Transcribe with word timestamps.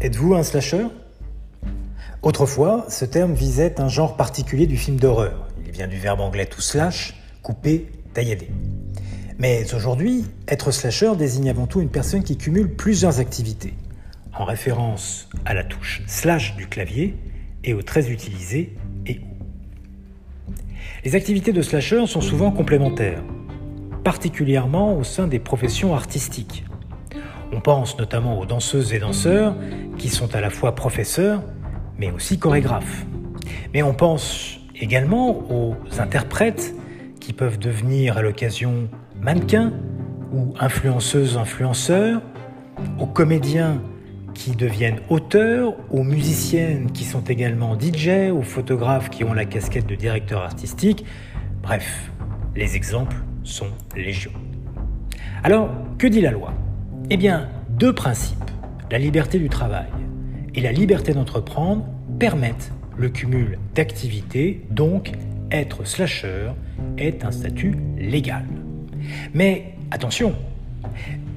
Êtes-vous 0.00 0.36
un 0.36 0.44
slasher? 0.44 0.86
Autrefois, 2.22 2.86
ce 2.88 3.04
terme 3.04 3.32
visait 3.34 3.80
un 3.80 3.88
genre 3.88 4.16
particulier 4.16 4.68
du 4.68 4.76
film 4.76 4.96
d'horreur. 4.96 5.48
Il 5.66 5.72
vient 5.72 5.88
du 5.88 5.96
verbe 5.96 6.20
anglais 6.20 6.46
to 6.46 6.60
slash, 6.60 7.20
couper, 7.42 7.90
taillader. 8.14 8.48
Mais 9.40 9.64
aujourd'hui, 9.74 10.24
être 10.46 10.70
slasher 10.70 11.16
désigne 11.16 11.50
avant 11.50 11.66
tout 11.66 11.80
une 11.80 11.88
personne 11.88 12.22
qui 12.22 12.36
cumule 12.36 12.76
plusieurs 12.76 13.18
activités, 13.18 13.74
en 14.34 14.44
référence 14.44 15.28
à 15.44 15.52
la 15.52 15.64
touche 15.64 16.02
slash 16.06 16.54
du 16.54 16.68
clavier 16.68 17.16
et 17.64 17.74
aux 17.74 17.82
traits 17.82 18.08
utilisés 18.08 18.76
et 19.04 19.18
ou. 19.18 20.54
Les 21.04 21.16
activités 21.16 21.52
de 21.52 21.60
slasher 21.60 22.06
sont 22.06 22.20
souvent 22.20 22.52
complémentaires, 22.52 23.24
particulièrement 24.04 24.96
au 24.96 25.02
sein 25.02 25.26
des 25.26 25.40
professions 25.40 25.92
artistiques. 25.92 26.64
On 27.52 27.60
pense 27.60 27.98
notamment 27.98 28.38
aux 28.38 28.46
danseuses 28.46 28.92
et 28.92 28.98
danseurs 28.98 29.54
qui 29.96 30.08
sont 30.08 30.34
à 30.34 30.40
la 30.40 30.50
fois 30.50 30.74
professeurs 30.74 31.42
mais 31.98 32.10
aussi 32.10 32.38
chorégraphes. 32.38 33.04
Mais 33.74 33.82
on 33.82 33.92
pense 33.92 34.60
également 34.80 35.50
aux 35.50 35.74
interprètes 35.98 36.74
qui 37.20 37.32
peuvent 37.32 37.58
devenir 37.58 38.16
à 38.16 38.22
l'occasion 38.22 38.88
mannequins 39.20 39.72
ou 40.32 40.54
influenceuses, 40.60 41.36
influenceurs, 41.36 42.22
aux 42.98 43.06
comédiens 43.06 43.82
qui 44.34 44.52
deviennent 44.52 45.00
auteurs, 45.08 45.74
aux 45.90 46.04
musiciennes 46.04 46.92
qui 46.92 47.04
sont 47.04 47.22
également 47.22 47.76
DJ, 47.78 48.30
aux 48.32 48.42
photographes 48.42 49.10
qui 49.10 49.24
ont 49.24 49.32
la 49.32 49.44
casquette 49.44 49.86
de 49.86 49.96
directeur 49.96 50.42
artistique. 50.42 51.04
Bref, 51.60 52.12
les 52.54 52.76
exemples 52.76 53.16
sont 53.42 53.70
légion. 53.96 54.30
Alors, 55.42 55.70
que 55.98 56.06
dit 56.06 56.20
la 56.20 56.30
loi? 56.30 56.52
Eh 57.10 57.16
bien, 57.16 57.48
deux 57.70 57.94
principes, 57.94 58.50
la 58.90 58.98
liberté 58.98 59.38
du 59.38 59.48
travail 59.48 59.88
et 60.54 60.60
la 60.60 60.72
liberté 60.72 61.14
d'entreprendre, 61.14 61.86
permettent 62.18 62.70
le 62.98 63.08
cumul 63.08 63.58
d'activités, 63.74 64.66
donc 64.70 65.12
être 65.50 65.86
slasher 65.86 66.50
est 66.98 67.24
un 67.24 67.30
statut 67.30 67.76
légal. 67.96 68.44
Mais 69.32 69.74
attention, 69.90 70.34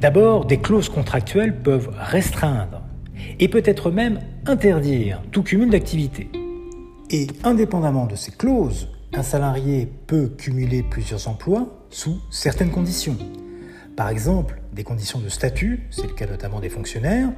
d'abord, 0.01 0.45
des 0.45 0.57
clauses 0.57 0.89
contractuelles 0.89 1.57
peuvent 1.61 1.93
restreindre 1.97 2.81
et 3.39 3.47
peut-être 3.47 3.91
même 3.91 4.19
interdire 4.47 5.21
tout 5.31 5.43
cumul 5.43 5.69
d'activités. 5.69 6.29
Et 7.11 7.27
indépendamment 7.45 8.07
de 8.07 8.15
ces 8.15 8.31
clauses, 8.31 8.89
un 9.13 9.23
salarié 9.23 9.87
peut 10.07 10.33
cumuler 10.37 10.83
plusieurs 10.83 11.29
emplois 11.29 11.85
sous 11.89 12.19
certaines 12.29 12.71
conditions. 12.71 13.17
Par 13.95 14.09
exemple, 14.09 14.60
des 14.73 14.83
conditions 14.83 15.19
de 15.19 15.29
statut, 15.29 15.87
c'est 15.89 16.07
le 16.07 16.13
cas 16.13 16.27
notamment 16.27 16.59
des 16.59 16.69
fonctionnaires, 16.69 17.29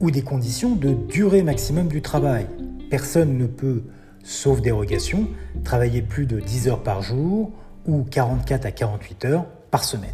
ou 0.00 0.10
des 0.10 0.22
conditions 0.22 0.74
de 0.74 0.92
durée 0.92 1.42
maximum 1.42 1.88
du 1.88 2.02
travail. 2.02 2.46
Personne 2.90 3.38
ne 3.38 3.46
peut, 3.46 3.84
sauf 4.22 4.60
dérogation, 4.60 5.28
travailler 5.64 6.02
plus 6.02 6.26
de 6.26 6.40
10 6.40 6.68
heures 6.68 6.82
par 6.82 7.02
jour 7.02 7.52
ou 7.86 8.04
44 8.04 8.66
à 8.66 8.70
48 8.70 9.24
heures 9.24 9.46
par 9.70 9.84
semaine. 9.84 10.10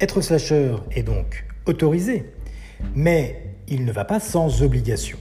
Être 0.00 0.20
slasher 0.20 0.76
est 0.90 1.02
donc 1.02 1.46
autorisé, 1.66 2.32
mais 2.94 3.56
il 3.68 3.84
ne 3.84 3.92
va 3.92 4.04
pas 4.04 4.20
sans 4.20 4.62
obligation. 4.62 5.18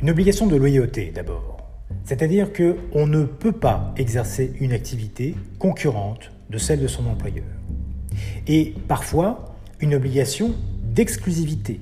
Une 0.00 0.10
obligation 0.10 0.46
de 0.46 0.56
loyauté 0.56 1.12
d'abord, 1.14 1.58
c'est-à-dire 2.04 2.50
qu'on 2.52 3.06
ne 3.06 3.24
peut 3.24 3.52
pas 3.52 3.92
exercer 3.96 4.54
une 4.60 4.72
activité 4.72 5.36
concurrente 5.58 6.32
de 6.48 6.58
celle 6.58 6.80
de 6.80 6.86
son 6.86 7.06
employeur. 7.06 7.44
Et 8.46 8.74
parfois, 8.88 9.54
une 9.80 9.94
obligation 9.94 10.54
d'exclusivité 10.82 11.80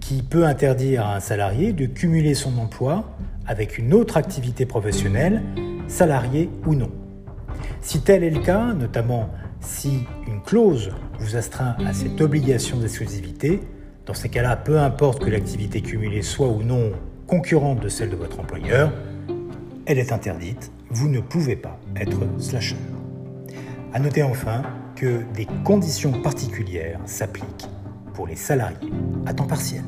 qui 0.00 0.22
peut 0.22 0.44
interdire 0.44 1.06
à 1.06 1.16
un 1.16 1.20
salarié 1.20 1.72
de 1.72 1.86
cumuler 1.86 2.34
son 2.34 2.56
emploi 2.58 3.16
avec 3.46 3.78
une 3.78 3.94
autre 3.94 4.16
activité 4.16 4.66
professionnelle, 4.66 5.42
salarié 5.86 6.50
ou 6.66 6.74
non. 6.74 6.90
Si 7.80 8.00
tel 8.00 8.24
est 8.24 8.30
le 8.30 8.40
cas, 8.40 8.74
notamment 8.74 9.30
si 9.60 10.04
une 10.26 10.42
clause 10.42 10.90
vous 11.18 11.36
astreint 11.36 11.76
à 11.86 11.92
cette 11.92 12.20
obligation 12.20 12.78
d'exclusivité, 12.78 13.60
dans 14.06 14.14
ces 14.14 14.28
cas-là, 14.28 14.56
peu 14.56 14.78
importe 14.78 15.22
que 15.22 15.30
l'activité 15.30 15.82
cumulée 15.82 16.22
soit 16.22 16.48
ou 16.48 16.62
non 16.62 16.92
concurrente 17.26 17.80
de 17.80 17.88
celle 17.88 18.10
de 18.10 18.16
votre 18.16 18.40
employeur, 18.40 18.92
elle 19.86 19.98
est 19.98 20.12
interdite, 20.12 20.72
vous 20.90 21.08
ne 21.08 21.20
pouvez 21.20 21.56
pas 21.56 21.78
être 21.96 22.20
slasher. 22.38 22.76
À 23.92 23.98
noter 23.98 24.22
enfin 24.22 24.62
que 24.98 25.22
des 25.32 25.46
conditions 25.62 26.10
particulières 26.10 26.98
s'appliquent 27.06 27.68
pour 28.14 28.26
les 28.26 28.34
salariés 28.34 28.90
à 29.26 29.32
temps 29.32 29.46
partiel. 29.46 29.84